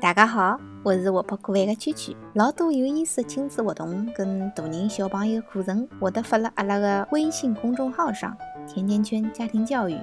[0.00, 2.16] 大家好，我是活泼可爱的圈圈。
[2.32, 8.34] 老多有意思的亲子活动跟大人小朋友课程，我都发了阿拉个微信公众号上。
[8.66, 10.00] 甜甜圈家庭教育。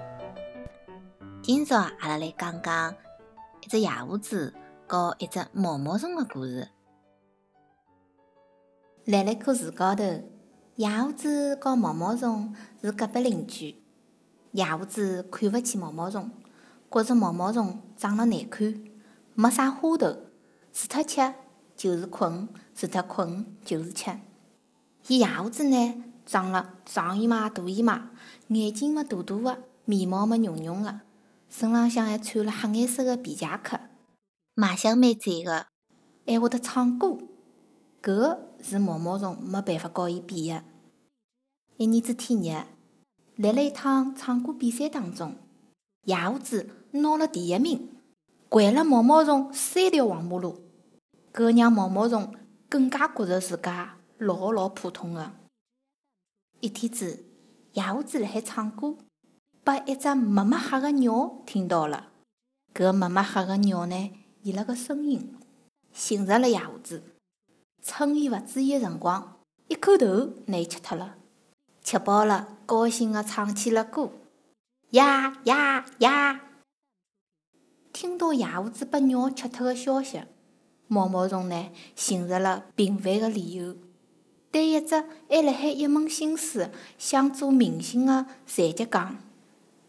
[1.42, 2.94] 今朝阿拉来讲讲
[3.64, 4.54] 一只野猴子
[4.88, 6.70] 和一只毛毛虫的故事。
[9.06, 10.04] 辣辣棵树高头，
[10.76, 13.82] 野猴子和毛毛虫是隔壁邻居。
[14.52, 16.30] 野猴子看勿起毛毛虫，
[16.92, 18.84] 觉着毛毛虫长了难看。
[19.40, 20.18] 没啥花头，
[20.74, 21.36] 除脱吃
[21.76, 24.20] 就是困，除脱困就是吃。
[25.06, 28.10] 伊野胡子呢，长了长一码大一码，
[28.48, 31.02] 眼睛么大大个，眉毛么绒绒个，
[31.52, 33.80] 身浪向还穿了黑颜色个皮夹克，
[34.56, 35.68] 卖相蛮赞个，
[36.26, 37.20] 还会得唱歌。
[38.02, 40.64] 搿是毛毛虫没办法告伊比个。
[41.78, 42.66] 一年子天热，
[43.36, 45.36] 辣辣一趟唱歌比赛当中，
[46.06, 47.90] 野胡子拿了第一名。
[48.50, 50.62] 掼了毛毛虫三条黄马路，
[51.34, 52.34] 搿让毛毛虫
[52.70, 55.34] 更加觉着自家老老普通个。
[56.62, 57.26] 一天子，
[57.74, 58.96] 野猴子辣海唱歌，
[59.66, 62.08] 被一只没没黑个鸟听到了。
[62.74, 64.12] 搿没没黑个鸟呢，
[64.44, 65.36] 伊拉个声音
[65.92, 67.04] 寻着了野猴子，
[67.84, 71.16] 趁伊勿注意个辰光，一口头拿伊吃脱了。
[71.84, 74.10] 吃饱了，高兴个唱起了歌，
[74.92, 76.42] 呀呀呀！
[78.00, 80.22] 听到野猴子被鸟吃脱的消息，
[80.88, 83.76] 毛毛虫呢寻着了平凡的理由，
[84.52, 89.18] 对一只还辣海一门心思想做明星的残疾讲：“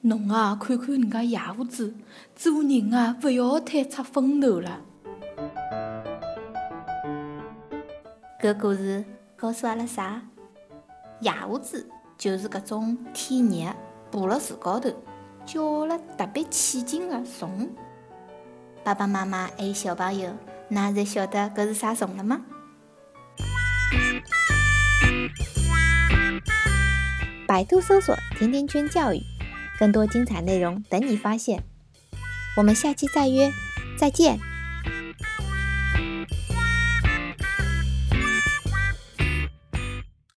[0.00, 1.92] 侬啊，看看人家野猴子，
[2.34, 4.80] 做人啊，勿要太出风头了。”
[8.40, 9.04] 搿故事
[9.36, 10.22] 告诉阿拉啥？
[11.20, 11.86] 野猴子
[12.16, 13.70] 就是搿种天热
[14.10, 14.90] 爬辣树高头，
[15.44, 17.68] 叫了特别起劲的虫。
[18.88, 20.34] 爸爸妈妈还有小朋友，
[20.68, 22.40] 那侪晓得搿是啥虫了吗？
[27.46, 29.20] 百度搜索“甜甜圈教育”，
[29.78, 31.64] 更多精彩内容等你发现。
[32.56, 33.52] 我们下期再约，
[33.98, 34.38] 再见。